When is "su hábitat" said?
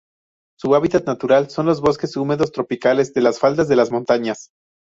0.57-1.05